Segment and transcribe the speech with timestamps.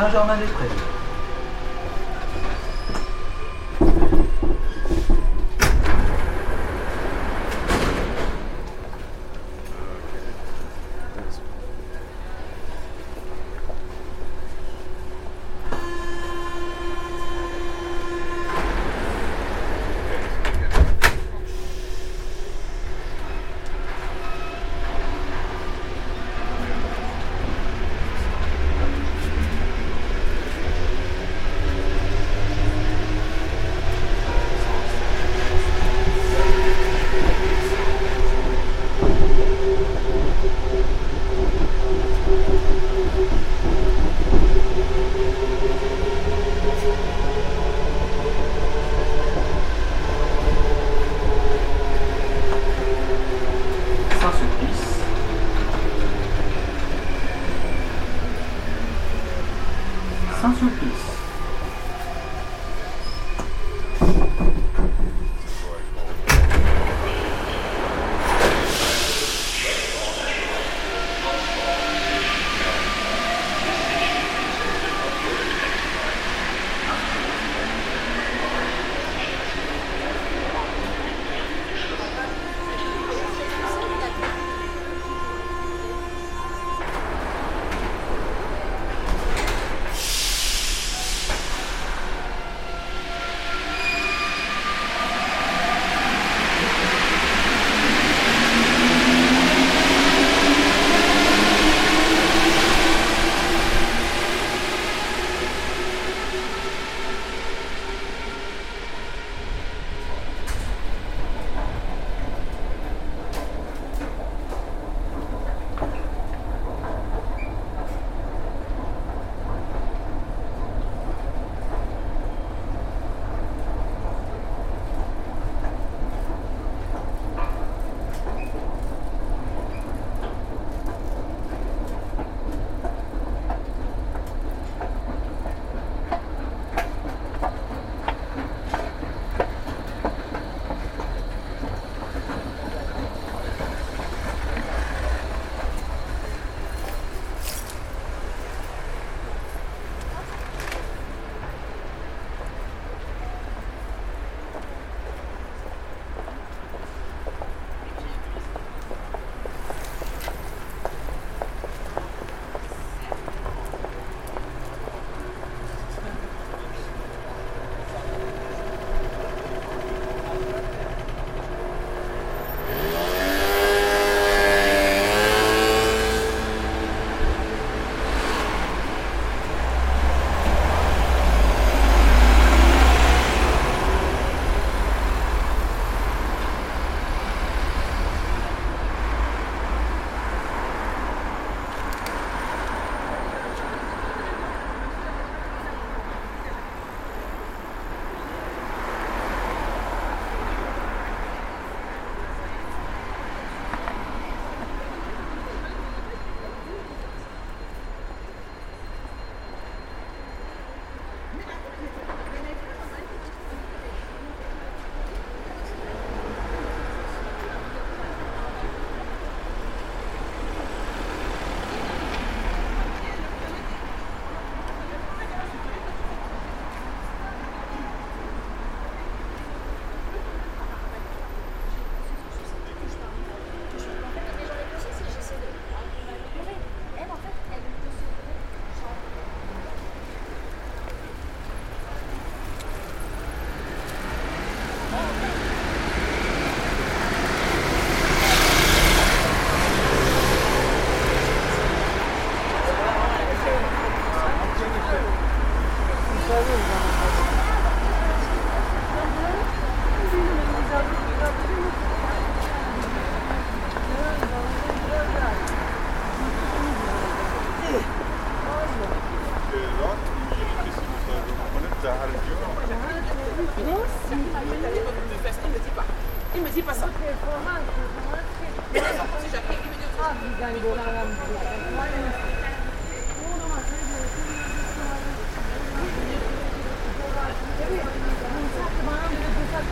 [0.00, 0.89] Saint-Germain-des-Prés.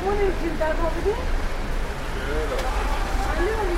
[0.07, 1.11] Ohne den Kind da drauf, bitte?
[3.39, 3.78] Ja,